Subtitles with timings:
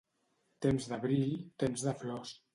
[0.65, 2.35] Temps d'abril, temps de flors.